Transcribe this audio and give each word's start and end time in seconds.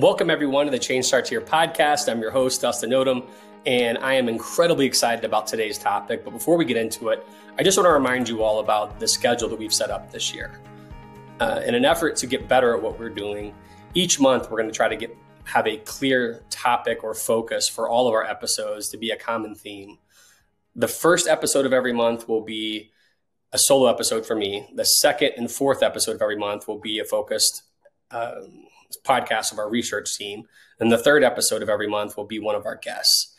Welcome, 0.00 0.30
everyone, 0.30 0.64
to 0.64 0.70
the 0.72 0.78
Change 0.78 1.04
Starts 1.04 1.28
Here 1.28 1.42
podcast. 1.42 2.10
I'm 2.10 2.22
your 2.22 2.30
host, 2.30 2.62
Dustin 2.62 2.88
Odham, 2.88 3.28
and 3.66 3.98
I 3.98 4.14
am 4.14 4.30
incredibly 4.30 4.86
excited 4.86 5.26
about 5.26 5.46
today's 5.46 5.76
topic. 5.76 6.24
But 6.24 6.30
before 6.30 6.56
we 6.56 6.64
get 6.64 6.78
into 6.78 7.10
it, 7.10 7.22
I 7.58 7.62
just 7.62 7.76
want 7.76 7.86
to 7.86 7.92
remind 7.92 8.26
you 8.26 8.42
all 8.42 8.60
about 8.60 8.98
the 8.98 9.06
schedule 9.06 9.50
that 9.50 9.58
we've 9.58 9.74
set 9.74 9.90
up 9.90 10.10
this 10.10 10.32
year. 10.32 10.58
Uh, 11.38 11.60
in 11.66 11.74
an 11.74 11.84
effort 11.84 12.16
to 12.16 12.26
get 12.26 12.48
better 12.48 12.74
at 12.74 12.82
what 12.82 12.98
we're 12.98 13.10
doing, 13.10 13.54
each 13.92 14.18
month 14.18 14.50
we're 14.50 14.56
going 14.56 14.70
to 14.70 14.74
try 14.74 14.88
to 14.88 14.96
get 14.96 15.14
have 15.44 15.66
a 15.66 15.76
clear 15.76 16.44
topic 16.48 17.04
or 17.04 17.12
focus 17.12 17.68
for 17.68 17.86
all 17.86 18.08
of 18.08 18.14
our 18.14 18.24
episodes 18.24 18.88
to 18.88 18.96
be 18.96 19.10
a 19.10 19.18
common 19.18 19.54
theme. 19.54 19.98
The 20.74 20.88
first 20.88 21.28
episode 21.28 21.66
of 21.66 21.74
every 21.74 21.92
month 21.92 22.26
will 22.26 22.42
be 22.42 22.90
a 23.52 23.58
solo 23.58 23.90
episode 23.90 24.24
for 24.24 24.34
me. 24.34 24.66
The 24.74 24.84
second 24.84 25.32
and 25.36 25.50
fourth 25.50 25.82
episode 25.82 26.14
of 26.14 26.22
every 26.22 26.38
month 26.38 26.66
will 26.66 26.80
be 26.80 27.00
a 27.00 27.04
focused 27.04 27.64
um, 28.10 28.64
podcast 29.04 29.52
of 29.52 29.58
our 29.58 29.68
research 29.68 30.16
team. 30.16 30.44
And 30.78 30.90
the 30.90 30.98
third 30.98 31.22
episode 31.22 31.62
of 31.62 31.68
every 31.68 31.88
month 31.88 32.16
will 32.16 32.24
be 32.24 32.38
one 32.38 32.54
of 32.54 32.66
our 32.66 32.76
guests. 32.76 33.34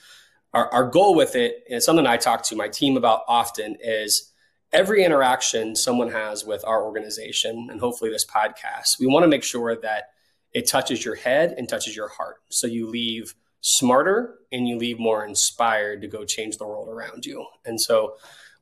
Our, 0.53 0.67
our 0.73 0.89
goal 0.89 1.15
with 1.15 1.35
it, 1.35 1.63
and 1.69 1.81
something 1.81 2.05
I 2.05 2.17
talk 2.17 2.43
to 2.47 2.55
my 2.55 2.67
team 2.67 2.97
about 2.97 3.21
often, 3.27 3.77
is 3.81 4.31
every 4.73 5.03
interaction 5.03 5.75
someone 5.75 6.11
has 6.11 6.45
with 6.45 6.63
our 6.65 6.83
organization 6.83 7.67
and 7.71 7.79
hopefully 7.79 8.11
this 8.11 8.25
podcast, 8.25 8.99
we 8.99 9.07
want 9.07 9.23
to 9.23 9.27
make 9.27 9.43
sure 9.43 9.75
that 9.81 10.11
it 10.53 10.67
touches 10.67 11.03
your 11.03 11.15
head 11.15 11.53
and 11.57 11.67
touches 11.67 11.95
your 11.95 12.09
heart. 12.09 12.37
So 12.49 12.67
you 12.67 12.87
leave 12.87 13.35
smarter 13.61 14.35
and 14.51 14.67
you 14.67 14.77
leave 14.77 14.99
more 14.99 15.25
inspired 15.25 16.01
to 16.01 16.07
go 16.07 16.25
change 16.25 16.57
the 16.57 16.67
world 16.67 16.89
around 16.89 17.25
you. 17.25 17.45
And 17.65 17.79
so 17.79 18.15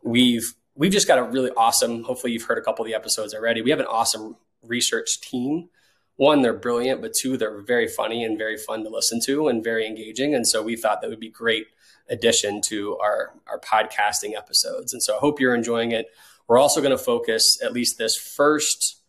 we've 0.03 0.53
we've 0.75 0.91
just 0.91 1.07
got 1.07 1.19
a 1.19 1.23
really 1.23 1.51
awesome, 1.57 2.03
hopefully 2.03 2.31
you've 2.33 2.43
heard 2.43 2.57
a 2.57 2.61
couple 2.61 2.85
of 2.85 2.87
the 2.87 2.95
episodes 2.95 3.33
already. 3.33 3.61
We 3.61 3.71
have 3.71 3.79
an 3.79 3.85
awesome 3.85 4.37
research 4.63 5.19
team. 5.19 5.69
One, 6.19 6.41
they're 6.41 6.51
brilliant, 6.51 7.01
but 7.01 7.13
two, 7.13 7.37
they're 7.37 7.61
very 7.61 7.87
funny 7.87 8.25
and 8.25 8.37
very 8.37 8.57
fun 8.57 8.83
to 8.83 8.89
listen 8.89 9.21
to 9.23 9.47
and 9.47 9.63
very 9.63 9.87
engaging. 9.87 10.35
And 10.35 10.45
so 10.45 10.61
we 10.61 10.75
thought 10.75 10.99
that 10.99 11.09
would 11.09 11.21
be 11.21 11.29
great 11.29 11.67
addition 12.09 12.59
to 12.65 12.97
our 12.97 13.31
our 13.47 13.57
podcasting 13.57 14.35
episodes. 14.35 14.91
And 14.91 15.01
so 15.01 15.15
I 15.15 15.19
hope 15.19 15.39
you're 15.39 15.55
enjoying 15.55 15.93
it. 15.93 16.07
We're 16.45 16.57
also 16.57 16.81
going 16.81 16.91
to 16.91 17.01
focus 17.01 17.57
at 17.63 17.71
least 17.71 17.97
this 17.97 18.17
first 18.17 19.01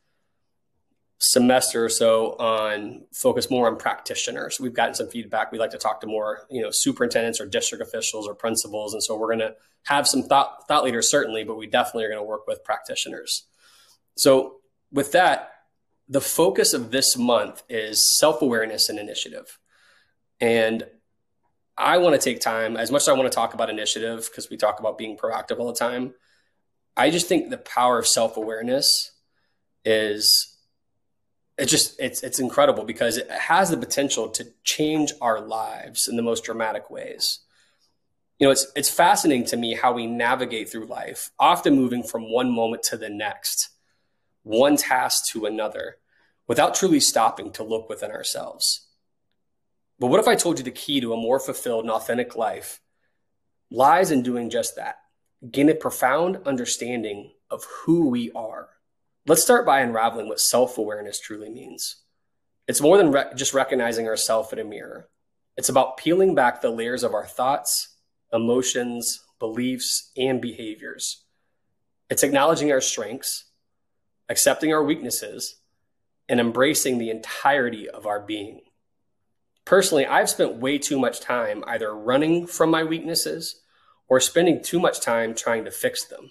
semester 1.19 1.85
or 1.85 1.89
so 1.89 2.37
on 2.39 3.07
focus 3.13 3.51
more 3.51 3.67
on 3.67 3.77
practitioners. 3.77 4.61
We've 4.61 4.73
gotten 4.73 4.95
some 4.95 5.09
feedback. 5.09 5.51
We'd 5.51 5.59
like 5.59 5.73
to 5.73 5.79
talk 5.79 6.03
to 6.03 6.07
more, 6.07 6.47
you 6.49 6.63
know, 6.63 6.71
superintendents 6.71 7.41
or 7.41 7.47
district 7.47 7.83
officials 7.83 8.29
or 8.29 8.37
principals, 8.37 8.95
and 8.95 9.03
so 9.03 9.19
we're 9.19 9.35
going 9.35 9.41
to 9.41 9.57
have 9.87 10.07
some 10.07 10.23
thought 10.23 10.69
thought 10.69 10.85
leaders 10.85 11.11
certainly, 11.11 11.43
but 11.43 11.57
we 11.57 11.67
definitely 11.67 12.05
are 12.05 12.09
going 12.09 12.21
to 12.21 12.25
work 12.25 12.47
with 12.47 12.63
practitioners. 12.63 13.47
So 14.17 14.61
with 14.93 15.11
that, 15.11 15.50
the 16.11 16.21
focus 16.21 16.75
of 16.75 16.91
this 16.91 17.17
month 17.17 17.63
is 17.69 18.19
self 18.19 18.43
awareness 18.43 18.89
and 18.89 18.99
initiative, 18.99 19.59
and 20.41 20.85
I 21.79 21.99
want 21.99 22.21
to 22.21 22.23
take 22.23 22.41
time 22.41 22.77
as 22.77 22.91
much 22.91 23.03
as 23.03 23.09
I 23.09 23.13
want 23.13 23.31
to 23.31 23.35
talk 23.35 23.55
about 23.55 23.71
initiative 23.71 24.29
because 24.31 24.51
we 24.51 24.57
talk 24.59 24.81
about 24.81 24.99
being 24.99 25.17
proactive 25.17 25.59
all 25.59 25.69
the 25.69 25.79
time. 25.79 26.15
I 26.97 27.11
just 27.11 27.27
think 27.29 27.49
the 27.49 27.59
power 27.59 27.99
of 27.99 28.07
self 28.07 28.37
awareness 28.37 29.13
is 29.85 30.59
it's 31.57 31.71
just 31.71 31.99
it's 32.01 32.23
it's 32.23 32.41
incredible 32.41 32.85
because 32.85 33.17
it 33.17 33.31
has 33.31 33.71
the 33.71 33.77
potential 33.77 34.29
to 34.31 34.47
change 34.65 35.13
our 35.21 35.41
lives 35.41 36.09
in 36.09 36.17
the 36.17 36.23
most 36.23 36.43
dramatic 36.45 36.91
ways. 36.91 37.41
You 38.39 38.47
know, 38.47 38.51
it's 38.51 38.67
it's 38.75 38.91
fascinating 38.91 39.47
to 39.47 39.57
me 39.57 39.75
how 39.75 39.93
we 39.93 40.07
navigate 40.07 40.71
through 40.71 40.87
life, 40.87 41.31
often 41.39 41.77
moving 41.77 42.03
from 42.03 42.33
one 42.33 42.51
moment 42.51 42.83
to 42.85 42.97
the 42.97 43.11
next, 43.11 43.71
one 44.43 44.77
task 44.77 45.27
to 45.33 45.47
another, 45.47 45.97
without 46.51 46.75
truly 46.75 46.99
stopping 46.99 47.53
to 47.53 47.63
look 47.63 47.89
within 47.89 48.11
ourselves. 48.11 48.89
But 50.01 50.09
what 50.09 50.21
if 50.21 50.27
I 50.27 50.35
told 50.35 50.59
you 50.59 50.65
the 50.65 50.71
key 50.71 51.01
to 51.01 51.13
a 51.13 51.17
more 51.17 51.39
fulfilled 51.39 51.85
and 51.85 51.91
authentic 51.91 52.35
life 52.35 52.81
lies 53.71 54.11
in 54.11 54.23
doing 54.23 54.51
just 54.51 54.75
that? 54.75 54.97
Gain 55.51 55.71
a 55.71 55.75
profound 55.75 56.41
understanding 56.45 57.31
of 57.51 57.65
who 57.65 58.09
we 58.09 58.31
are 58.33 58.69
Let's 59.27 59.43
start 59.43 59.67
by 59.67 59.81
unraveling 59.81 60.29
what 60.29 60.41
self 60.41 60.79
awareness 60.79 61.21
truly 61.21 61.51
means. 61.51 62.03
It's 62.67 62.81
more 62.81 62.97
than 62.97 63.13
re- 63.13 63.31
just 63.37 63.53
recognizing 63.53 64.09
ourselves 64.09 64.53
in 64.53 64.59
a 64.59 64.65
mirror, 64.65 65.09
it's 65.57 65.69
about 65.69 65.99
peeling 65.99 66.35
back 66.35 66.61
the 66.61 66.71
layers 66.71 67.05
of 67.05 67.15
our 67.15 67.27
thoughts, 67.27 67.97
emotions, 68.33 69.23
beliefs, 69.39 70.11
and 70.17 70.41
behaviors. 70.41 71.25
It's 72.09 72.23
acknowledging 72.23 72.73
our 72.73 72.81
strengths, 72.81 73.45
accepting 74.29 74.73
our 74.73 74.83
weaknesses, 74.83 75.60
and 76.31 76.41
embracing 76.41 76.97
the 76.97 77.11
entirety 77.11 77.91
of 77.91 78.07
our 78.07 78.21
being. 78.21 78.61
Personally, 79.67 80.07
I've 80.07 80.31
spent 80.31 80.57
way 80.57 80.79
too 80.79 80.99
much 80.99 81.21
time 81.21 81.63
either 81.67 81.95
running 81.95 82.47
from 82.47 82.71
my 82.71 82.85
weaknesses 82.85 83.61
or 84.09 84.21
spending 84.21 84.63
too 84.63 84.81
much 84.81 85.01
time 85.01 85.35
trying 85.35 85.67
to 85.67 85.71
fix 85.71 86.07
them. 86.07 86.31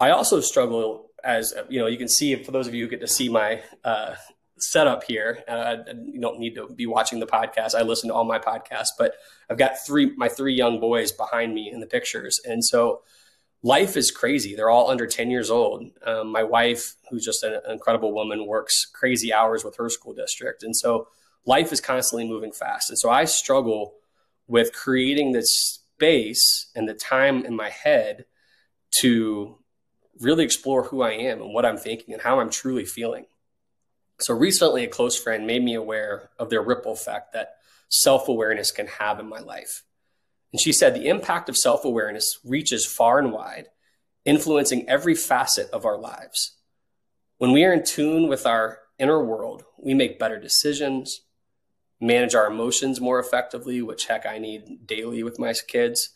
I 0.00 0.10
also 0.10 0.40
struggle 0.40 1.10
as 1.22 1.54
you 1.68 1.80
know, 1.80 1.86
you 1.86 1.96
can 1.96 2.08
see 2.08 2.34
for 2.42 2.52
those 2.52 2.66
of 2.66 2.74
you 2.74 2.84
who 2.84 2.90
get 2.90 3.00
to 3.00 3.06
see 3.06 3.28
my 3.28 3.62
uh, 3.82 4.14
setup 4.58 5.04
here. 5.04 5.42
Uh, 5.48 5.76
you 6.06 6.20
don't 6.20 6.38
need 6.38 6.54
to 6.54 6.68
be 6.68 6.86
watching 6.86 7.18
the 7.18 7.26
podcast. 7.26 7.74
I 7.74 7.82
listen 7.82 8.08
to 8.08 8.14
all 8.14 8.24
my 8.24 8.38
podcasts, 8.38 8.90
but 8.98 9.14
I've 9.48 9.58
got 9.58 9.84
three 9.84 10.14
my 10.16 10.28
three 10.28 10.54
young 10.54 10.80
boys 10.80 11.12
behind 11.12 11.54
me 11.54 11.70
in 11.72 11.80
the 11.80 11.86
pictures, 11.86 12.40
and 12.44 12.64
so 12.64 13.02
life 13.64 13.96
is 13.96 14.12
crazy. 14.12 14.54
They're 14.54 14.70
all 14.70 14.90
under 14.90 15.06
ten 15.06 15.30
years 15.30 15.50
old. 15.50 15.90
Um, 16.04 16.30
my 16.30 16.44
wife, 16.44 16.94
who's 17.10 17.24
just 17.24 17.42
an 17.42 17.60
incredible 17.68 18.12
woman, 18.12 18.46
works 18.46 18.86
crazy 18.92 19.32
hours 19.32 19.64
with 19.64 19.76
her 19.76 19.88
school 19.88 20.12
district, 20.12 20.62
and 20.62 20.76
so 20.76 21.08
life 21.44 21.72
is 21.72 21.80
constantly 21.80 22.28
moving 22.28 22.52
fast. 22.52 22.90
And 22.90 22.98
so 22.98 23.10
I 23.10 23.24
struggle 23.24 23.94
with 24.46 24.72
creating 24.72 25.32
this 25.32 25.50
space 25.96 26.66
and 26.76 26.88
the 26.88 26.94
time 26.94 27.44
in 27.44 27.56
my 27.56 27.70
head 27.70 28.26
to 29.00 29.58
really 30.20 30.44
explore 30.44 30.84
who 30.84 31.02
I 31.02 31.12
am 31.12 31.40
and 31.40 31.52
what 31.52 31.64
I'm 31.64 31.78
thinking 31.78 32.14
and 32.14 32.22
how 32.22 32.40
I'm 32.40 32.50
truly 32.50 32.84
feeling. 32.84 33.26
So 34.20 34.34
recently, 34.34 34.84
a 34.84 34.88
close 34.88 35.18
friend 35.18 35.46
made 35.46 35.64
me 35.64 35.74
aware 35.74 36.30
of 36.38 36.50
the 36.50 36.60
ripple 36.60 36.92
effect 36.92 37.32
that 37.32 37.56
self 37.88 38.28
awareness 38.28 38.70
can 38.70 38.86
have 38.86 39.18
in 39.18 39.28
my 39.28 39.40
life. 39.40 39.82
And 40.54 40.60
she 40.60 40.72
said 40.72 40.94
the 40.94 41.08
impact 41.08 41.48
of 41.48 41.56
self 41.56 41.84
awareness 41.84 42.38
reaches 42.44 42.86
far 42.86 43.18
and 43.18 43.32
wide, 43.32 43.70
influencing 44.24 44.88
every 44.88 45.16
facet 45.16 45.68
of 45.70 45.84
our 45.84 45.98
lives. 45.98 46.56
When 47.38 47.50
we 47.50 47.64
are 47.64 47.72
in 47.72 47.82
tune 47.82 48.28
with 48.28 48.46
our 48.46 48.78
inner 48.96 49.20
world, 49.20 49.64
we 49.82 49.94
make 49.94 50.20
better 50.20 50.38
decisions, 50.38 51.22
manage 52.00 52.36
our 52.36 52.46
emotions 52.46 53.00
more 53.00 53.18
effectively, 53.18 53.82
which 53.82 54.06
heck 54.06 54.26
I 54.26 54.38
need 54.38 54.86
daily 54.86 55.24
with 55.24 55.40
my 55.40 55.54
kids, 55.66 56.10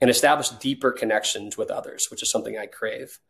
and 0.00 0.10
establish 0.10 0.48
deeper 0.48 0.90
connections 0.90 1.56
with 1.56 1.70
others, 1.70 2.08
which 2.10 2.20
is 2.20 2.32
something 2.32 2.58
I 2.58 2.66
crave. 2.66 3.20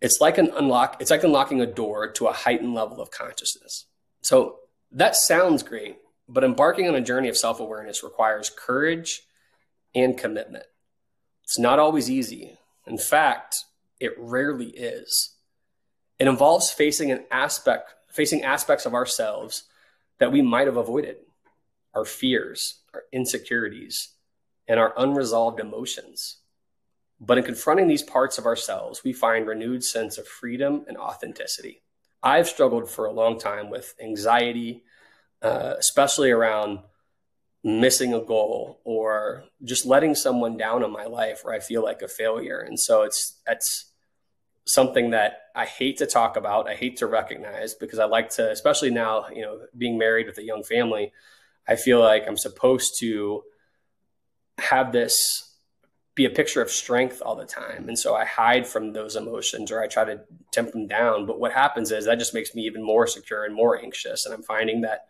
It's 0.00 0.20
like 0.20 0.38
an 0.38 0.52
unlock, 0.56 0.98
it's 1.00 1.10
like 1.10 1.24
unlocking 1.24 1.60
a 1.60 1.66
door 1.66 2.12
to 2.12 2.28
a 2.28 2.32
heightened 2.32 2.74
level 2.74 3.00
of 3.00 3.10
consciousness. 3.10 3.86
So 4.22 4.60
that 4.92 5.16
sounds 5.16 5.64
great, 5.64 5.96
but 6.28 6.44
embarking 6.44 6.86
on 6.86 6.94
a 6.94 7.00
journey 7.00 7.28
of 7.28 7.36
self 7.36 7.58
awareness 7.58 8.04
requires 8.04 8.48
courage 8.48 9.22
and 9.96 10.16
commitment. 10.16 10.66
It's 11.42 11.58
not 11.58 11.80
always 11.80 12.08
easy. 12.10 12.58
In 12.86 12.98
fact, 12.98 13.64
it 13.98 14.12
rarely 14.18 14.68
is. 14.68 15.34
It 16.18 16.28
involves 16.28 16.70
facing 16.70 17.10
an 17.10 17.24
aspect, 17.30 17.94
facing 18.08 18.44
aspects 18.44 18.86
of 18.86 18.94
ourselves 18.94 19.64
that 20.18 20.30
we 20.30 20.42
might 20.42 20.66
have 20.66 20.76
avoided 20.76 21.16
our 21.94 22.04
fears, 22.04 22.82
our 22.92 23.04
insecurities, 23.12 24.10
and 24.68 24.78
our 24.78 24.92
unresolved 24.98 25.60
emotions. 25.60 26.38
But 27.18 27.38
in 27.38 27.44
confronting 27.44 27.88
these 27.88 28.02
parts 28.02 28.36
of 28.36 28.44
ourselves, 28.44 29.02
we 29.02 29.14
find 29.14 29.46
renewed 29.46 29.82
sense 29.82 30.18
of 30.18 30.28
freedom 30.28 30.84
and 30.88 30.98
authenticity. 30.98 31.82
I've 32.22 32.48
struggled 32.48 32.90
for 32.90 33.06
a 33.06 33.12
long 33.12 33.38
time 33.38 33.70
with 33.70 33.94
anxiety, 34.02 34.84
uh, 35.40 35.74
especially 35.78 36.30
around 36.30 36.80
missing 37.66 38.14
a 38.14 38.20
goal 38.20 38.80
or 38.84 39.42
just 39.64 39.84
letting 39.84 40.14
someone 40.14 40.56
down 40.56 40.84
in 40.84 40.92
my 40.92 41.04
life 41.04 41.40
where 41.42 41.52
I 41.52 41.58
feel 41.58 41.82
like 41.82 42.00
a 42.00 42.06
failure. 42.06 42.60
And 42.60 42.78
so 42.78 43.02
it's 43.02 43.40
it's 43.48 43.90
something 44.66 45.10
that 45.10 45.40
I 45.56 45.64
hate 45.64 45.96
to 45.96 46.06
talk 46.06 46.36
about. 46.36 46.68
I 46.68 46.76
hate 46.76 46.98
to 46.98 47.08
recognize 47.08 47.74
because 47.74 47.98
I 47.98 48.04
like 48.04 48.30
to, 48.30 48.48
especially 48.52 48.90
now, 48.90 49.26
you 49.34 49.42
know, 49.42 49.58
being 49.76 49.98
married 49.98 50.28
with 50.28 50.38
a 50.38 50.44
young 50.44 50.62
family, 50.62 51.12
I 51.66 51.74
feel 51.74 51.98
like 51.98 52.22
I'm 52.28 52.36
supposed 52.36 53.00
to 53.00 53.42
have 54.58 54.92
this 54.92 55.56
be 56.14 56.24
a 56.24 56.30
picture 56.30 56.62
of 56.62 56.70
strength 56.70 57.20
all 57.20 57.34
the 57.34 57.44
time. 57.44 57.88
And 57.88 57.98
so 57.98 58.14
I 58.14 58.24
hide 58.24 58.66
from 58.66 58.92
those 58.92 59.16
emotions 59.16 59.72
or 59.72 59.82
I 59.82 59.88
try 59.88 60.04
to 60.04 60.20
temp 60.52 60.70
them 60.70 60.86
down. 60.86 61.26
But 61.26 61.40
what 61.40 61.52
happens 61.52 61.90
is 61.90 62.04
that 62.04 62.20
just 62.20 62.32
makes 62.32 62.54
me 62.54 62.62
even 62.62 62.82
more 62.82 63.08
secure 63.08 63.44
and 63.44 63.54
more 63.54 63.76
anxious. 63.76 64.24
And 64.24 64.32
I'm 64.32 64.42
finding 64.44 64.82
that 64.82 65.06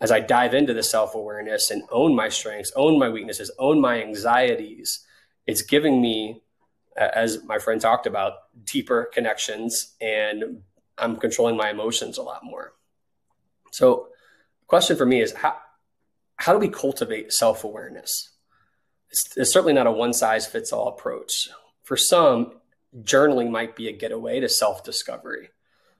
as 0.00 0.10
I 0.10 0.20
dive 0.20 0.54
into 0.54 0.74
the 0.74 0.82
self 0.82 1.14
awareness 1.14 1.70
and 1.70 1.82
own 1.90 2.14
my 2.14 2.28
strengths, 2.28 2.72
own 2.76 2.98
my 2.98 3.08
weaknesses, 3.08 3.50
own 3.58 3.80
my 3.80 4.02
anxieties, 4.02 5.04
it's 5.46 5.62
giving 5.62 6.00
me, 6.00 6.42
as 6.96 7.42
my 7.44 7.58
friend 7.58 7.80
talked 7.80 8.06
about, 8.06 8.32
deeper 8.64 9.10
connections 9.12 9.94
and 10.00 10.62
I'm 10.96 11.16
controlling 11.16 11.56
my 11.56 11.70
emotions 11.70 12.18
a 12.18 12.22
lot 12.22 12.44
more. 12.44 12.72
So 13.72 14.08
the 14.60 14.66
question 14.66 14.96
for 14.96 15.06
me 15.06 15.20
is 15.20 15.32
how, 15.32 15.56
how 16.36 16.52
do 16.52 16.58
we 16.58 16.68
cultivate 16.68 17.32
self 17.32 17.64
awareness? 17.64 18.30
It's, 19.10 19.36
it's 19.36 19.52
certainly 19.52 19.72
not 19.72 19.86
a 19.86 19.92
one 19.92 20.12
size 20.12 20.46
fits 20.46 20.72
all 20.72 20.88
approach. 20.88 21.48
For 21.82 21.96
some, 21.96 22.60
journaling 23.02 23.50
might 23.50 23.76
be 23.76 23.88
a 23.88 23.92
getaway 23.92 24.40
to 24.40 24.48
self 24.48 24.84
discovery, 24.84 25.50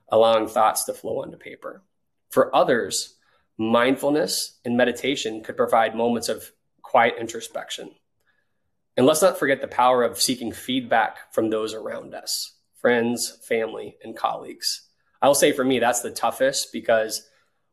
allowing 0.09 0.47
thoughts 0.47 0.85
to 0.85 0.93
flow 0.93 1.21
onto 1.21 1.37
paper. 1.37 1.83
For 2.29 2.55
others, 2.55 3.14
mindfulness 3.57 4.59
and 4.65 4.75
meditation 4.75 5.41
could 5.41 5.57
provide 5.57 5.95
moments 5.95 6.29
of 6.29 6.51
quiet 6.81 7.15
introspection. 7.19 7.91
And 8.97 9.05
let's 9.05 9.21
not 9.21 9.37
forget 9.37 9.61
the 9.61 9.67
power 9.67 10.03
of 10.03 10.21
seeking 10.21 10.51
feedback 10.51 11.33
from 11.33 11.49
those 11.49 11.73
around 11.73 12.13
us 12.13 12.53
friends, 12.81 13.39
family, 13.47 13.97
and 14.03 14.15
colleagues. 14.15 14.87
I 15.19 15.27
will 15.27 15.33
say 15.33 15.51
for 15.51 15.65
me, 15.65 15.79
that's 15.79 16.01
the 16.01 16.11
toughest 16.11 16.71
because 16.71 17.27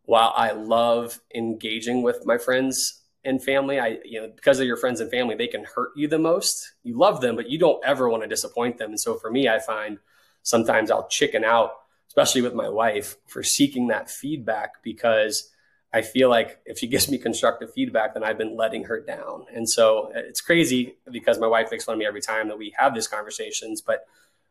while 0.05 0.33
I 0.35 0.53
love 0.53 1.21
engaging 1.35 2.03
with 2.03 2.25
my 2.25 2.39
friends 2.39 3.03
and 3.25 3.43
family, 3.43 3.79
I, 3.79 3.99
you 4.05 4.21
know, 4.21 4.33
because 4.35 4.59
of 4.59 4.67
your 4.67 4.79
friends 4.79 5.01
and 5.01 5.11
family, 5.11 5.35
they 5.35 5.49
can 5.49 5.65
hurt 5.65 5.91
you 5.95 6.09
the 6.09 6.19
most. 6.19 6.73
You 6.83 6.99
love 6.99 7.21
them, 7.21 7.37
but 7.37 7.51
you 7.51 7.59
don't 7.59 7.85
ever 7.85 8.09
want 8.09 8.23
to 8.23 8.29
disappoint 8.29 8.79
them. 8.79 8.91
And 8.91 9.01
so 9.01 9.17
for 9.17 9.31
me, 9.31 9.49
I 9.49 9.59
find 9.59 9.99
sometimes 10.43 10.91
I'll 10.91 11.09
chicken 11.09 11.45
out, 11.45 11.73
especially 12.09 12.41
with 12.41 12.55
my 12.55 12.71
wife, 12.71 13.17
for 13.27 13.43
seeking 13.43 13.89
that 13.89 14.11
feedback 14.11 14.83
because 14.83 15.52
I 15.93 16.03
feel 16.03 16.31
like 16.31 16.61
if 16.65 16.79
she 16.79 16.87
gives 16.87 17.11
me 17.11 17.19
constructive 17.19 17.73
feedback, 17.73 18.15
then 18.15 18.25
I've 18.25 18.39
been 18.39 18.57
letting 18.57 18.85
her 18.85 19.01
down. 19.01 19.45
And 19.55 19.69
so 19.69 20.11
it's 20.15 20.41
crazy 20.41 20.97
because 21.11 21.39
my 21.39 21.47
wife 21.47 21.69
makes 21.71 21.85
fun 21.85 21.95
of 21.95 21.99
me 21.99 22.07
every 22.07 22.23
time 22.23 22.49
that 22.49 22.59
we 22.59 22.75
have 22.79 22.95
these 22.95 23.09
conversations, 23.09 23.83
but 23.83 24.07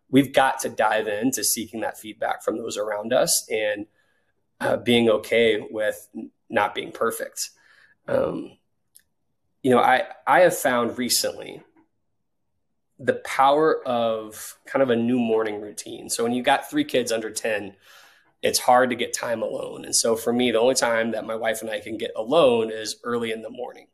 we've 0.09 0.33
got 0.33 0.59
to 0.59 0.69
dive 0.69 1.07
into 1.07 1.43
seeking 1.43 1.81
that 1.81 1.97
feedback 1.97 2.43
from 2.43 2.57
those 2.57 2.77
around 2.77 3.11
us 3.11 3.47
and 3.49 3.88
uh, 4.59 4.77
being 4.77 5.09
okay 5.09 5.65
with 5.71 6.07
not 6.49 6.75
being 6.75 6.91
perfect. 6.91 7.49
Um, 8.07 8.57
you 9.63 9.71
know, 9.71 9.79
I, 9.79 10.03
I 10.27 10.41
have 10.41 10.55
found 10.55 10.97
recently 10.97 11.63
the 12.99 13.13
power 13.13 13.83
of 13.88 14.57
kind 14.65 14.83
of 14.83 14.91
a 14.91 14.95
new 14.95 15.17
morning 15.17 15.59
routine. 15.59 16.09
So 16.09 16.23
when 16.23 16.33
you've 16.33 16.45
got 16.45 16.69
three 16.69 16.83
kids 16.83 17.11
under 17.11 17.31
10, 17.31 17.75
it's 18.41 18.59
hard 18.59 18.89
to 18.89 18.95
get 18.95 19.13
time 19.13 19.41
alone. 19.41 19.85
And 19.85 19.95
so 19.95 20.15
for 20.15 20.33
me, 20.33 20.51
the 20.51 20.59
only 20.59 20.75
time 20.75 21.11
that 21.11 21.25
my 21.25 21.35
wife 21.35 21.61
and 21.61 21.69
I 21.69 21.79
can 21.79 21.97
get 21.97 22.11
alone 22.15 22.71
is 22.71 22.97
early 23.03 23.31
in 23.31 23.41
the 23.41 23.49
morning. 23.49 23.88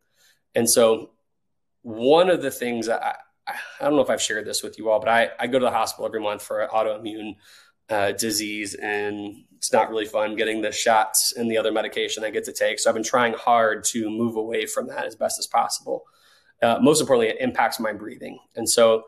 And 0.56 0.70
so 0.70 1.12
one 1.82 2.30
of 2.30 2.42
the 2.42 2.52
things 2.52 2.90
I, 2.90 3.16
I 3.48 3.56
don't 3.84 3.96
know 3.96 4.02
if 4.02 4.10
I've 4.10 4.22
shared 4.22 4.46
this 4.46 4.64
with 4.64 4.78
you 4.78 4.90
all, 4.90 5.00
but 5.00 5.10
I, 5.10 5.30
I 5.40 5.48
go 5.48 5.60
to 5.60 5.66
the 5.66 5.72
hospital 5.72 6.06
every 6.06 6.20
month 6.20 6.42
for 6.42 6.62
an 6.62 6.70
autoimmune 6.70 7.36
uh, 7.90 8.12
disease, 8.12 8.74
and 8.74 9.46
it's 9.56 9.72
not 9.72 9.90
really 9.90 10.06
fun 10.06 10.36
getting 10.36 10.62
the 10.62 10.72
shots 10.72 11.34
and 11.38 11.50
the 11.50 11.58
other 11.58 11.72
medication 11.72 12.26
I 12.26 12.30
get 12.30 12.44
to 12.46 12.54
take. 12.54 12.80
So 12.80 12.90
I've 12.90 12.96
been 12.96 13.04
trying 13.04 13.34
hard 13.34 13.86
to 13.86 14.10
move 14.10 14.36
away 14.36 14.66
from 14.66 14.88
that 14.88 15.06
as 15.06 15.16
best 15.16 15.40
as 15.40 15.48
possible. 15.48 16.04
Uh, 16.62 16.80
most 16.82 17.00
importantly, 17.00 17.30
it 17.30 17.38
impacts 17.40 17.80
my 17.80 17.94
breathing, 17.94 18.40
and 18.56 18.68
so 18.68 19.04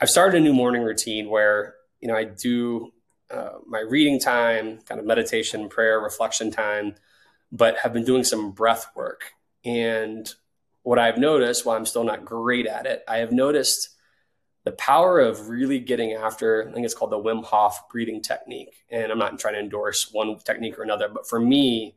I've 0.00 0.08
started 0.08 0.38
a 0.38 0.40
new 0.40 0.54
morning 0.54 0.82
routine 0.82 1.28
where 1.28 1.74
you 2.00 2.08
know 2.08 2.16
I 2.16 2.24
do 2.24 2.92
uh, 3.30 3.58
my 3.66 3.80
reading 3.80 4.20
time, 4.20 4.78
kind 4.88 5.00
of 5.00 5.06
meditation, 5.06 5.68
prayer, 5.68 6.00
reflection 6.00 6.50
time, 6.50 6.94
but 7.50 7.78
have 7.78 7.92
been 7.92 8.04
doing 8.04 8.24
some 8.24 8.50
breath 8.52 8.86
work 8.94 9.34
and 9.64 10.34
what 10.82 10.98
I've 10.98 11.18
noticed, 11.18 11.64
while 11.64 11.76
I'm 11.76 11.86
still 11.86 12.04
not 12.04 12.24
great 12.24 12.66
at 12.66 12.86
it, 12.86 13.02
I 13.08 13.18
have 13.18 13.32
noticed 13.32 13.88
the 14.64 14.72
power 14.72 15.18
of 15.18 15.48
really 15.48 15.78
getting 15.78 16.12
after, 16.12 16.68
I 16.68 16.72
think 16.72 16.84
it's 16.84 16.94
called 16.94 17.10
the 17.10 17.18
Wim 17.18 17.44
Hof 17.44 17.88
breathing 17.90 18.22
technique. 18.22 18.84
And 18.90 19.10
I'm 19.10 19.18
not 19.18 19.38
trying 19.38 19.54
to 19.54 19.60
endorse 19.60 20.10
one 20.12 20.38
technique 20.38 20.78
or 20.78 20.82
another, 20.82 21.08
but 21.08 21.26
for 21.26 21.40
me, 21.40 21.96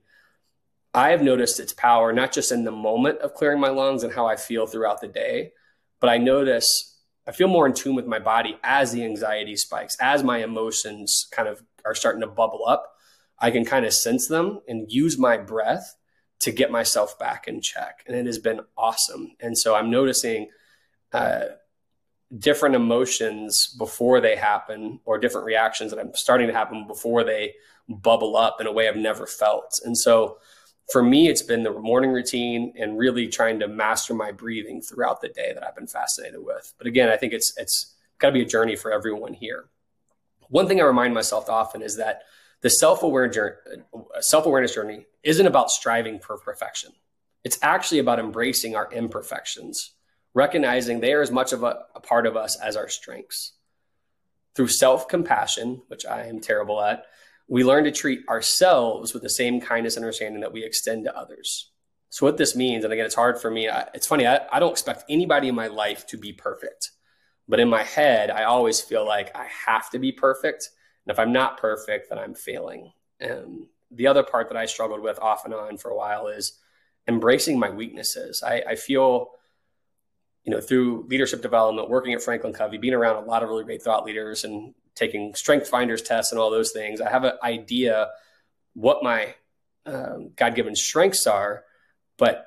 I 0.93 1.09
have 1.09 1.21
noticed 1.21 1.59
its 1.59 1.73
power, 1.73 2.11
not 2.13 2.31
just 2.31 2.51
in 2.51 2.63
the 2.63 2.71
moment 2.71 3.19
of 3.19 3.33
clearing 3.33 3.59
my 3.59 3.69
lungs 3.69 4.03
and 4.03 4.13
how 4.13 4.25
I 4.25 4.37
feel 4.37 4.65
throughout 4.65 5.01
the 5.01 5.07
day, 5.07 5.51
but 5.99 6.09
I 6.09 6.17
notice 6.17 6.96
I 7.27 7.31
feel 7.33 7.49
more 7.49 7.65
in 7.65 7.73
tune 7.73 7.95
with 7.95 8.07
my 8.07 8.19
body 8.19 8.57
as 8.63 8.91
the 8.91 9.03
anxiety 9.03 9.57
spikes, 9.57 9.97
as 9.99 10.23
my 10.23 10.43
emotions 10.43 11.27
kind 11.31 11.47
of 11.47 11.61
are 11.85 11.93
starting 11.93 12.21
to 12.21 12.27
bubble 12.27 12.65
up. 12.65 12.93
I 13.39 13.51
can 13.51 13.65
kind 13.65 13.85
of 13.85 13.93
sense 13.93 14.27
them 14.27 14.61
and 14.67 14.91
use 14.91 15.17
my 15.17 15.37
breath 15.37 15.95
to 16.39 16.51
get 16.51 16.71
myself 16.71 17.19
back 17.19 17.47
in 17.47 17.61
check. 17.61 18.03
And 18.07 18.15
it 18.15 18.25
has 18.25 18.39
been 18.39 18.61
awesome. 18.77 19.31
And 19.39 19.57
so 19.57 19.75
I'm 19.75 19.91
noticing 19.91 20.49
uh, 21.11 21.45
different 22.37 22.75
emotions 22.75 23.75
before 23.77 24.21
they 24.21 24.35
happen 24.35 24.99
or 25.05 25.17
different 25.17 25.45
reactions 25.45 25.91
that 25.91 25.99
I'm 25.99 26.13
starting 26.13 26.47
to 26.47 26.53
happen 26.53 26.87
before 26.87 27.23
they 27.23 27.55
bubble 27.89 28.35
up 28.35 28.61
in 28.61 28.67
a 28.67 28.71
way 28.71 28.87
I've 28.87 28.95
never 28.95 29.25
felt. 29.25 29.79
And 29.83 29.97
so 29.97 30.37
for 30.91 31.03
me, 31.03 31.27
it's 31.27 31.41
been 31.41 31.63
the 31.63 31.71
morning 31.71 32.11
routine 32.11 32.73
and 32.79 32.97
really 32.97 33.27
trying 33.27 33.59
to 33.59 33.67
master 33.67 34.13
my 34.13 34.31
breathing 34.31 34.81
throughout 34.81 35.21
the 35.21 35.29
day 35.29 35.51
that 35.53 35.65
I've 35.65 35.75
been 35.75 35.87
fascinated 35.87 36.39
with. 36.43 36.73
But 36.77 36.87
again, 36.87 37.09
I 37.09 37.17
think 37.17 37.33
it's 37.33 37.53
it's 37.57 37.95
got 38.19 38.29
to 38.29 38.33
be 38.33 38.41
a 38.41 38.45
journey 38.45 38.75
for 38.75 38.91
everyone 38.91 39.33
here. 39.33 39.65
One 40.49 40.67
thing 40.67 40.79
I 40.79 40.85
remind 40.85 41.13
myself 41.13 41.49
often 41.49 41.81
is 41.81 41.97
that 41.97 42.23
the 42.61 42.69
journey, 42.69 43.55
uh, 43.93 44.21
self-awareness 44.21 44.73
journey 44.73 45.05
isn't 45.23 45.45
about 45.45 45.69
striving 45.69 46.19
for 46.19 46.37
perfection. 46.37 46.91
It's 47.43 47.59
actually 47.61 47.99
about 47.99 48.19
embracing 48.19 48.75
our 48.75 48.91
imperfections, 48.91 49.91
recognizing 50.33 50.99
they 50.99 51.13
are 51.13 51.21
as 51.21 51.31
much 51.31 51.53
of 51.53 51.63
a, 51.63 51.83
a 51.95 51.99
part 51.99 52.25
of 52.25 52.35
us 52.35 52.59
as 52.59 52.75
our 52.75 52.89
strengths. 52.89 53.53
Through 54.55 54.69
self-compassion, 54.69 55.83
which 55.87 56.05
I 56.05 56.23
am 56.25 56.39
terrible 56.39 56.81
at, 56.81 57.05
we 57.47 57.63
learn 57.63 57.85
to 57.85 57.91
treat 57.91 58.27
ourselves 58.27 59.13
with 59.13 59.23
the 59.23 59.29
same 59.29 59.61
kindness 59.61 59.95
and 59.95 60.03
understanding 60.03 60.41
that 60.41 60.53
we 60.53 60.63
extend 60.63 61.05
to 61.05 61.17
others. 61.17 61.71
So 62.09 62.25
what 62.25 62.37
this 62.37 62.55
means, 62.55 62.83
and 62.83 62.93
again, 62.93 63.05
it's 63.05 63.15
hard 63.15 63.39
for 63.39 63.51
me. 63.51 63.69
I, 63.69 63.87
it's 63.93 64.07
funny. 64.07 64.25
I, 64.27 64.41
I 64.51 64.59
don't 64.59 64.71
expect 64.71 65.03
anybody 65.09 65.47
in 65.47 65.55
my 65.55 65.67
life 65.67 66.07
to 66.07 66.17
be 66.17 66.33
perfect, 66.33 66.91
but 67.47 67.59
in 67.59 67.69
my 67.69 67.83
head, 67.83 68.29
I 68.29 68.43
always 68.43 68.81
feel 68.81 69.05
like 69.05 69.35
I 69.35 69.47
have 69.65 69.89
to 69.91 69.99
be 69.99 70.11
perfect 70.11 70.69
and 71.07 71.13
if 71.13 71.19
I'm 71.19 71.31
not 71.31 71.57
perfect, 71.57 72.09
then 72.09 72.19
I'm 72.19 72.33
failing. 72.33 72.91
And 73.21 73.67
the 73.89 74.07
other 74.07 74.23
part 74.23 74.49
that 74.49 74.57
I 74.57 74.65
struggled 74.65 74.99
with 74.99 75.17
off 75.19 75.45
and 75.45 75.53
on 75.53 75.77
for 75.77 75.89
a 75.89 75.95
while 75.95 76.27
is 76.27 76.59
embracing 77.07 77.57
my 77.57 77.69
weaknesses. 77.69 78.43
I, 78.45 78.61
I 78.67 78.75
feel, 78.75 79.29
you 80.43 80.51
know, 80.51 80.59
through 80.59 81.07
leadership 81.07 81.41
development, 81.41 81.89
working 81.89 82.13
at 82.13 82.21
Franklin 82.21 82.51
Covey, 82.51 82.77
being 82.77 82.93
around 82.93 83.23
a 83.23 83.25
lot 83.25 83.41
of 83.41 83.47
really 83.47 83.63
great 83.63 83.81
thought 83.81 84.03
leaders 84.03 84.43
and 84.43 84.73
taking 84.97 85.35
strength 85.35 85.69
finders 85.69 86.01
tests 86.01 86.31
and 86.31 86.41
all 86.41 86.49
those 86.49 86.71
things, 86.71 86.99
I 86.99 87.09
have 87.09 87.23
an 87.23 87.33
idea 87.43 88.09
what 88.73 89.03
my 89.03 89.35
um, 89.85 90.31
God 90.35 90.55
given 90.55 90.75
strengths 90.75 91.27
are, 91.27 91.63
but 92.17 92.45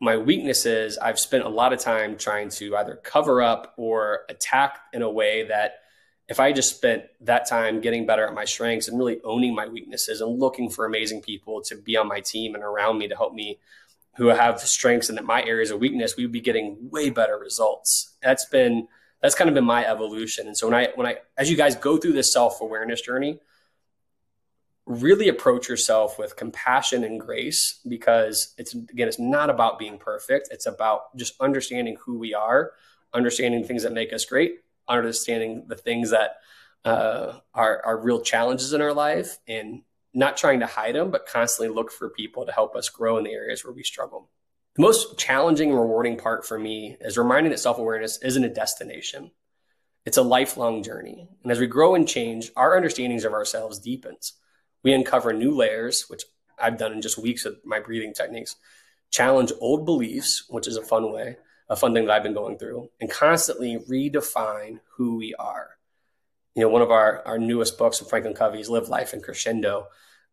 my 0.00 0.16
weaknesses, 0.16 0.98
I've 0.98 1.18
spent 1.18 1.44
a 1.44 1.48
lot 1.48 1.72
of 1.72 1.78
time 1.78 2.16
trying 2.16 2.50
to 2.50 2.76
either 2.76 2.96
cover 2.96 3.42
up 3.42 3.74
or 3.76 4.20
attack 4.28 4.78
in 4.92 5.02
a 5.02 5.10
way 5.10 5.48
that 5.48 5.80
if 6.28 6.40
I 6.40 6.52
just 6.52 6.76
spent 6.76 7.04
that 7.20 7.48
time 7.48 7.80
getting 7.80 8.04
better 8.04 8.26
at 8.26 8.34
my 8.34 8.44
strengths 8.44 8.88
and 8.88 8.98
really 8.98 9.20
owning 9.22 9.54
my 9.54 9.68
weaknesses 9.68 10.20
and 10.20 10.38
looking 10.38 10.68
for 10.70 10.84
amazing 10.84 11.22
people 11.22 11.62
to 11.62 11.76
be 11.76 11.96
on 11.96 12.08
my 12.08 12.20
team 12.20 12.54
and 12.54 12.64
around 12.64 12.98
me 12.98 13.08
to 13.08 13.16
help 13.16 13.32
me 13.32 13.58
who 14.16 14.26
have 14.26 14.60
strengths 14.60 15.08
and 15.08 15.18
that 15.18 15.24
my 15.24 15.42
areas 15.44 15.70
of 15.70 15.78
weakness, 15.78 16.16
we 16.16 16.24
would 16.24 16.32
be 16.32 16.40
getting 16.40 16.90
way 16.90 17.10
better 17.10 17.38
results. 17.38 18.16
That's 18.22 18.46
been 18.46 18.88
that's 19.22 19.34
kind 19.34 19.48
of 19.48 19.54
been 19.54 19.64
my 19.64 19.86
evolution. 19.86 20.46
And 20.46 20.56
so 20.56 20.68
when 20.68 20.74
I 20.74 20.88
when 20.94 21.06
I 21.06 21.16
as 21.36 21.50
you 21.50 21.56
guys 21.56 21.76
go 21.76 21.96
through 21.96 22.12
this 22.12 22.32
self-awareness 22.32 23.00
journey, 23.00 23.40
really 24.86 25.28
approach 25.28 25.68
yourself 25.68 26.18
with 26.18 26.36
compassion 26.36 27.04
and 27.04 27.20
grace 27.20 27.80
because 27.88 28.54
it's 28.58 28.74
again 28.74 29.08
it's 29.08 29.18
not 29.18 29.50
about 29.50 29.78
being 29.78 29.98
perfect. 29.98 30.48
It's 30.50 30.66
about 30.66 31.16
just 31.16 31.40
understanding 31.40 31.96
who 32.04 32.18
we 32.18 32.34
are, 32.34 32.72
understanding 33.12 33.64
things 33.64 33.82
that 33.82 33.92
make 33.92 34.12
us 34.12 34.24
great 34.24 34.60
understanding 34.88 35.64
the 35.66 35.76
things 35.76 36.10
that 36.10 36.36
uh, 36.84 37.38
are, 37.54 37.84
are 37.84 37.98
real 37.98 38.20
challenges 38.20 38.72
in 38.72 38.80
our 38.80 38.92
life 38.92 39.38
and 39.48 39.82
not 40.14 40.36
trying 40.36 40.60
to 40.60 40.66
hide 40.66 40.94
them, 40.94 41.10
but 41.10 41.26
constantly 41.26 41.74
look 41.74 41.90
for 41.90 42.08
people 42.08 42.46
to 42.46 42.52
help 42.52 42.76
us 42.76 42.88
grow 42.88 43.18
in 43.18 43.24
the 43.24 43.32
areas 43.32 43.64
where 43.64 43.74
we 43.74 43.82
struggle. 43.82 44.30
The 44.76 44.82
most 44.82 45.18
challenging 45.18 45.70
and 45.70 45.80
rewarding 45.80 46.18
part 46.18 46.46
for 46.46 46.58
me 46.58 46.98
is 47.00 47.16
reminding 47.16 47.50
that 47.50 47.58
self 47.60 47.78
awareness 47.78 48.18
isn't 48.22 48.44
a 48.44 48.52
destination. 48.52 49.30
It's 50.04 50.18
a 50.18 50.22
lifelong 50.22 50.82
journey. 50.82 51.28
And 51.42 51.50
as 51.50 51.58
we 51.58 51.66
grow 51.66 51.94
and 51.94 52.06
change, 52.06 52.52
our 52.56 52.76
understandings 52.76 53.24
of 53.24 53.32
ourselves 53.32 53.78
deepens. 53.78 54.34
We 54.84 54.92
uncover 54.92 55.32
new 55.32 55.50
layers, 55.50 56.04
which 56.08 56.24
I've 56.60 56.76
done 56.76 56.92
in 56.92 57.00
just 57.00 57.16
weeks 57.16 57.46
of 57.46 57.56
my 57.64 57.80
breathing 57.80 58.12
techniques, 58.12 58.56
challenge 59.10 59.50
old 59.60 59.86
beliefs, 59.86 60.44
which 60.50 60.68
is 60.68 60.76
a 60.76 60.82
fun 60.82 61.10
way, 61.10 61.38
a 61.70 61.74
fun 61.74 61.94
thing 61.94 62.04
that 62.04 62.12
I've 62.12 62.22
been 62.22 62.34
going 62.34 62.58
through, 62.58 62.90
and 63.00 63.10
constantly 63.10 63.78
redefine 63.90 64.80
who 64.96 65.16
we 65.16 65.34
are. 65.38 65.70
You 66.54 66.62
know, 66.62 66.68
one 66.68 66.82
of 66.82 66.90
our, 66.90 67.22
our 67.26 67.38
newest 67.38 67.78
books 67.78 67.98
from 67.98 68.08
Franklin 68.08 68.34
Covey 68.34 68.60
is 68.60 68.68
Live 68.68 68.90
Life 68.90 69.14
in 69.14 69.22
Crescendo. 69.22 69.86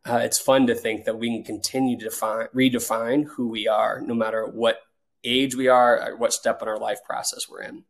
Uh, 0.05 0.17
it's 0.17 0.39
fun 0.39 0.67
to 0.67 0.75
think 0.75 1.05
that 1.05 1.17
we 1.17 1.29
can 1.29 1.43
continue 1.43 1.98
to 1.98 2.05
define, 2.05 2.48
redefine 2.53 3.25
who 3.25 3.48
we 3.48 3.67
are, 3.67 4.01
no 4.01 4.13
matter 4.13 4.45
what 4.45 4.79
age 5.24 5.55
we 5.55 5.67
are, 5.67 6.12
or 6.12 6.17
what 6.17 6.33
step 6.33 6.62
in 6.62 6.67
our 6.67 6.77
life 6.77 7.00
process 7.05 7.48
we're 7.50 7.62
in. 7.62 7.86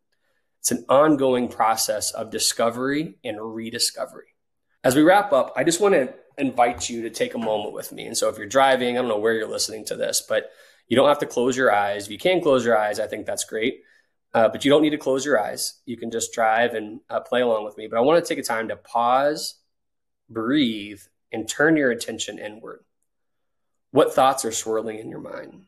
It's 0.59 0.71
an 0.71 0.85
ongoing 0.87 1.47
process 1.49 2.11
of 2.11 2.29
discovery 2.29 3.17
and 3.23 3.37
rediscovery. 3.41 4.35
As 4.83 4.95
we 4.95 5.01
wrap 5.01 5.33
up, 5.33 5.51
I 5.55 5.63
just 5.63 5.81
want 5.81 5.95
to 5.95 6.13
invite 6.37 6.89
you 6.89 7.01
to 7.03 7.09
take 7.09 7.33
a 7.33 7.39
moment 7.39 7.73
with 7.73 7.91
me. 7.91 8.05
And 8.05 8.17
so 8.17 8.29
if 8.29 8.37
you're 8.37 8.47
driving, 8.47 8.97
I 8.97 9.01
don't 9.01 9.09
know 9.09 9.17
where 9.17 9.33
you're 9.33 9.47
listening 9.47 9.85
to 9.85 9.95
this, 9.95 10.23
but 10.27 10.51
you 10.87 10.95
don't 10.95 11.07
have 11.07 11.19
to 11.19 11.25
close 11.25 11.57
your 11.57 11.73
eyes. 11.73 12.05
If 12.05 12.11
you 12.11 12.17
can 12.17 12.41
close 12.41 12.65
your 12.65 12.77
eyes, 12.77 12.99
I 12.99 13.07
think 13.07 13.25
that's 13.25 13.45
great. 13.45 13.81
Uh, 14.33 14.49
but 14.49 14.65
you 14.65 14.71
don't 14.71 14.81
need 14.81 14.91
to 14.91 14.97
close 14.97 15.25
your 15.25 15.39
eyes. 15.39 15.81
You 15.85 15.97
can 15.97 16.11
just 16.11 16.33
drive 16.33 16.73
and 16.73 17.01
uh, 17.09 17.19
play 17.19 17.41
along 17.41 17.65
with 17.65 17.77
me. 17.77 17.87
But 17.87 17.97
I 17.97 18.01
want 18.01 18.23
to 18.23 18.27
take 18.27 18.43
a 18.43 18.47
time 18.47 18.67
to 18.69 18.75
pause, 18.75 19.55
breathe, 20.29 21.01
and 21.33 21.49
turn 21.49 21.75
your 21.75 21.91
attention 21.91 22.39
inward. 22.39 22.83
What 23.91 24.13
thoughts 24.13 24.45
are 24.45 24.51
swirling 24.51 24.99
in 24.99 25.09
your 25.09 25.19
mind? 25.19 25.65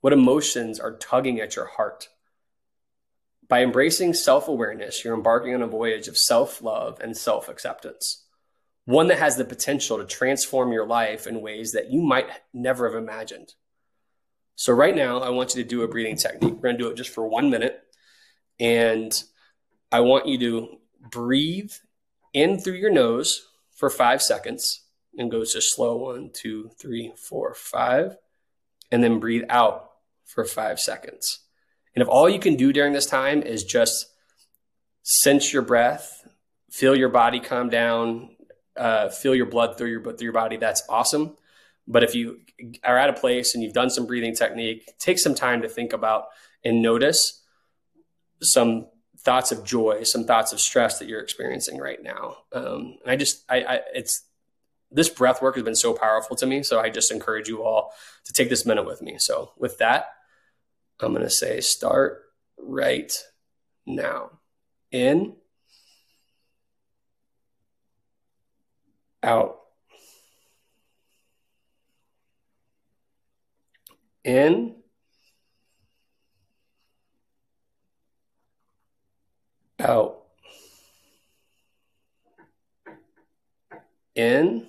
What 0.00 0.12
emotions 0.12 0.80
are 0.80 0.96
tugging 0.96 1.40
at 1.40 1.54
your 1.54 1.66
heart? 1.66 2.08
By 3.48 3.62
embracing 3.62 4.14
self 4.14 4.48
awareness, 4.48 5.04
you're 5.04 5.14
embarking 5.14 5.54
on 5.54 5.62
a 5.62 5.66
voyage 5.66 6.08
of 6.08 6.18
self 6.18 6.62
love 6.62 6.98
and 7.00 7.16
self 7.16 7.48
acceptance, 7.48 8.24
one 8.86 9.08
that 9.08 9.18
has 9.18 9.36
the 9.36 9.44
potential 9.44 9.98
to 9.98 10.04
transform 10.04 10.72
your 10.72 10.86
life 10.86 11.26
in 11.26 11.42
ways 11.42 11.72
that 11.72 11.90
you 11.90 12.02
might 12.02 12.28
never 12.52 12.88
have 12.88 13.00
imagined. 13.00 13.52
So, 14.56 14.72
right 14.72 14.94
now, 14.94 15.20
I 15.20 15.30
want 15.30 15.54
you 15.54 15.62
to 15.62 15.68
do 15.68 15.82
a 15.82 15.88
breathing 15.88 16.16
technique. 16.16 16.54
We're 16.54 16.60
going 16.60 16.78
to 16.78 16.84
do 16.84 16.90
it 16.90 16.96
just 16.96 17.10
for 17.10 17.26
one 17.26 17.50
minute. 17.50 17.78
And 18.58 19.12
I 19.90 20.00
want 20.00 20.26
you 20.26 20.38
to 20.38 20.68
breathe 21.10 21.72
in 22.32 22.58
through 22.58 22.74
your 22.74 22.92
nose 22.92 23.46
for 23.74 23.90
five 23.90 24.22
seconds 24.22 24.82
and 25.16 25.30
goes 25.30 25.52
to 25.52 25.60
slow 25.60 25.96
one, 25.96 26.30
two, 26.32 26.70
three, 26.80 27.12
four, 27.16 27.54
five. 27.54 28.16
And 28.90 29.02
then 29.02 29.20
breathe 29.20 29.44
out 29.48 29.90
for 30.24 30.44
five 30.44 30.78
seconds. 30.78 31.40
And 31.94 32.02
if 32.02 32.08
all 32.08 32.28
you 32.28 32.38
can 32.38 32.56
do 32.56 32.72
during 32.72 32.92
this 32.92 33.06
time 33.06 33.42
is 33.42 33.64
just 33.64 34.06
sense 35.02 35.52
your 35.52 35.62
breath, 35.62 36.26
feel 36.70 36.94
your 36.94 37.08
body 37.08 37.40
calm 37.40 37.68
down, 37.70 38.36
uh, 38.76 39.08
feel 39.08 39.34
your 39.34 39.46
blood 39.46 39.76
through 39.76 39.90
your, 39.90 40.02
through 40.02 40.24
your 40.24 40.32
body, 40.32 40.56
that's 40.56 40.82
awesome. 40.88 41.36
But 41.86 42.04
if 42.04 42.14
you 42.14 42.40
are 42.84 42.96
at 42.96 43.10
a 43.10 43.14
place 43.14 43.54
and 43.54 43.62
you've 43.62 43.74
done 43.74 43.90
some 43.90 44.06
breathing 44.06 44.34
technique, 44.34 44.90
take 44.98 45.18
some 45.18 45.34
time 45.34 45.62
to 45.62 45.68
think 45.68 45.92
about 45.92 46.26
and 46.64 46.80
notice 46.80 47.42
some 48.40 48.86
thoughts 49.24 49.52
of 49.52 49.64
joy, 49.64 50.02
some 50.02 50.24
thoughts 50.24 50.52
of 50.52 50.60
stress 50.60 50.98
that 50.98 51.08
you're 51.08 51.20
experiencing 51.20 51.78
right 51.78 52.02
now. 52.02 52.38
Um, 52.52 52.98
and 53.02 53.10
I 53.10 53.16
just, 53.16 53.44
I, 53.48 53.62
I, 53.62 53.80
it's 53.94 54.24
this 54.90 55.08
breath 55.08 55.40
work 55.40 55.54
has 55.54 55.64
been 55.64 55.74
so 55.74 55.94
powerful 55.94 56.36
to 56.36 56.46
me. 56.46 56.62
So 56.62 56.80
I 56.80 56.90
just 56.90 57.10
encourage 57.10 57.48
you 57.48 57.62
all 57.62 57.92
to 58.24 58.32
take 58.32 58.48
this 58.48 58.66
minute 58.66 58.84
with 58.84 59.00
me. 59.00 59.16
So 59.18 59.52
with 59.56 59.78
that, 59.78 60.06
I'm 61.00 61.12
going 61.12 61.24
to 61.24 61.30
say 61.30 61.60
start 61.60 62.22
right 62.58 63.12
now. 63.86 64.30
In, 64.90 65.36
out. 69.22 69.58
In, 74.24 74.81
out. 79.82 80.18
In, 84.14 84.66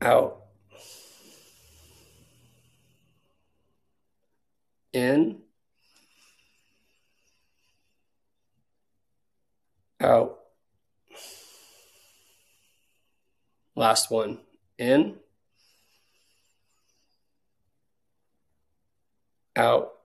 out. 0.00 0.42
In, 4.92 5.38
out. 10.00 10.38
Last 13.74 14.10
one. 14.10 14.38
In, 14.78 15.16
out. 19.56 19.99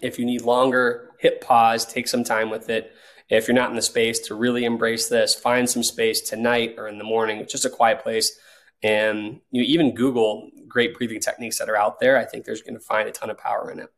If 0.00 0.18
you 0.18 0.24
need 0.24 0.42
longer, 0.42 1.10
hit 1.18 1.40
pause, 1.40 1.84
take 1.84 2.08
some 2.08 2.24
time 2.24 2.50
with 2.50 2.68
it. 2.68 2.92
If 3.28 3.48
you're 3.48 3.56
not 3.56 3.70
in 3.70 3.76
the 3.76 3.82
space 3.82 4.20
to 4.20 4.34
really 4.34 4.64
embrace 4.64 5.08
this, 5.08 5.34
find 5.34 5.68
some 5.68 5.82
space 5.82 6.20
tonight 6.20 6.74
or 6.78 6.88
in 6.88 6.98
the 6.98 7.04
morning, 7.04 7.44
just 7.48 7.64
a 7.64 7.70
quiet 7.70 8.02
place. 8.02 8.38
And 8.82 9.40
you 9.50 9.62
even 9.62 9.94
Google 9.94 10.50
great 10.68 10.94
breathing 10.96 11.20
techniques 11.20 11.58
that 11.58 11.68
are 11.68 11.76
out 11.76 11.98
there. 11.98 12.16
I 12.16 12.24
think 12.24 12.44
there's 12.44 12.62
going 12.62 12.74
to 12.74 12.80
find 12.80 13.08
a 13.08 13.12
ton 13.12 13.30
of 13.30 13.38
power 13.38 13.70
in 13.70 13.80
it. 13.80 13.90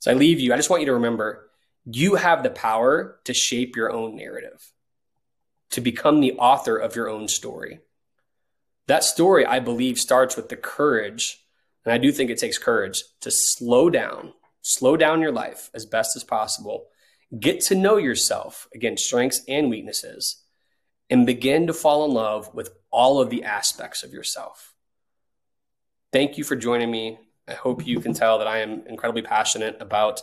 So 0.00 0.10
I 0.10 0.14
leave 0.14 0.40
you. 0.40 0.52
I 0.52 0.56
just 0.56 0.70
want 0.70 0.82
you 0.82 0.86
to 0.86 0.94
remember 0.94 1.50
you 1.84 2.16
have 2.16 2.42
the 2.42 2.50
power 2.50 3.20
to 3.24 3.34
shape 3.34 3.76
your 3.76 3.92
own 3.92 4.16
narrative, 4.16 4.72
to 5.70 5.80
become 5.80 6.20
the 6.20 6.32
author 6.34 6.76
of 6.76 6.96
your 6.96 7.08
own 7.08 7.28
story. 7.28 7.80
That 8.86 9.04
story, 9.04 9.44
I 9.44 9.60
believe, 9.60 9.98
starts 9.98 10.36
with 10.36 10.48
the 10.48 10.56
courage, 10.56 11.44
and 11.84 11.92
I 11.92 11.98
do 11.98 12.10
think 12.10 12.30
it 12.30 12.38
takes 12.38 12.58
courage 12.58 13.02
to 13.20 13.30
slow 13.30 13.90
down 13.90 14.32
slow 14.62 14.96
down 14.96 15.20
your 15.20 15.32
life 15.32 15.70
as 15.74 15.86
best 15.86 16.16
as 16.16 16.24
possible, 16.24 16.88
get 17.38 17.60
to 17.60 17.74
know 17.74 17.96
yourself, 17.96 18.68
again, 18.74 18.96
strengths 18.96 19.42
and 19.48 19.70
weaknesses, 19.70 20.44
and 21.10 21.26
begin 21.26 21.66
to 21.66 21.72
fall 21.72 22.04
in 22.04 22.12
love 22.12 22.54
with 22.54 22.70
all 22.90 23.20
of 23.20 23.30
the 23.30 23.44
aspects 23.44 24.02
of 24.02 24.12
yourself. 24.12 24.74
Thank 26.12 26.38
you 26.38 26.44
for 26.44 26.56
joining 26.56 26.90
me. 26.90 27.18
I 27.46 27.52
hope 27.52 27.86
you 27.86 28.00
can 28.00 28.14
tell 28.14 28.38
that 28.38 28.46
I 28.46 28.58
am 28.58 28.82
incredibly 28.86 29.22
passionate 29.22 29.76
about 29.80 30.20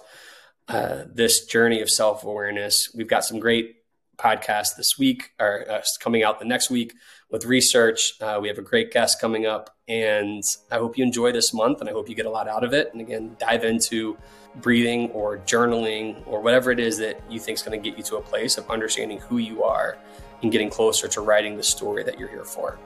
uh, 0.68 1.04
this 1.12 1.46
journey 1.46 1.82
of 1.82 1.89
self 1.89 2.24
awareness. 2.24 2.92
We've 2.96 3.08
got 3.08 3.25
some 3.25 3.39
great 3.39 3.75
podcasts 4.17 4.75
this 4.75 4.98
week, 4.98 5.31
or 5.39 5.65
uh, 5.69 5.81
coming 6.00 6.24
out 6.24 6.39
the 6.39 6.45
next 6.45 6.69
week 6.69 6.93
with 7.29 7.45
research. 7.45 8.13
Uh, 8.22 8.39
we 8.41 8.48
have 8.48 8.57
a 8.57 8.62
great 8.62 8.91
guest 8.91 9.19
coming 9.19 9.45
up, 9.45 9.75
and 9.88 10.43
I 10.72 10.75
hope 10.75 10.98
you 10.98 11.03
enjoy 11.03 11.31
this 11.31 11.53
month 11.53 11.81
and 11.81 11.89
I 11.89 11.93
hope 11.93 12.10
you 12.10 12.15
get 12.15 12.25
a 12.25 12.29
lot 12.29 12.48
out 12.48 12.63
of 12.63 12.74
it. 12.74 12.89
And 12.91 13.01
again, 13.01 13.36
dive 13.39 13.63
into 13.63 14.17
breathing 14.62 15.10
or 15.12 15.39
journaling 15.39 16.25
or 16.25 16.41
whatever 16.41 16.72
it 16.72 16.79
is 16.79 16.98
that 17.00 17.22
you 17.29 17.39
think 17.39 17.57
is 17.57 17.62
going 17.62 17.81
to 17.81 17.89
get 17.89 17.98
you 17.98 18.03
to 18.05 18.17
a 18.17 18.22
place 18.22 18.57
of 18.57 18.69
understanding 18.69 19.19
who 19.19 19.38
you 19.38 19.63
are 19.63 19.98
and 20.41 20.51
getting 20.51 20.69
closer 20.69 21.07
to 21.07 21.22
writing 21.22 21.57
the 21.57 21.63
story 21.63 22.03
that 22.03 22.19
you're 22.19 22.29
here 22.29 22.45
for. 22.45 22.79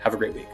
Have 0.00 0.14
a 0.14 0.16
great 0.16 0.34
week. 0.34 0.48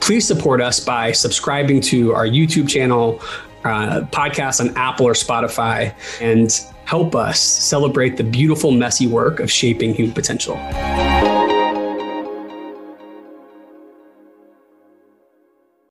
Please 0.00 0.26
support 0.26 0.62
us 0.62 0.80
by 0.80 1.12
subscribing 1.12 1.80
to 1.82 2.14
our 2.14 2.26
YouTube 2.26 2.68
channel, 2.68 3.20
uh, 3.64 4.02
podcast 4.12 4.60
on 4.60 4.76
Apple 4.76 5.06
or 5.06 5.12
Spotify, 5.12 5.94
and 6.20 6.64
help 6.84 7.14
us 7.14 7.40
celebrate 7.40 8.16
the 8.16 8.24
beautiful, 8.24 8.70
messy 8.70 9.06
work 9.06 9.40
of 9.40 9.50
shaping 9.50 9.94
human 9.94 10.14
potential. 10.14 10.56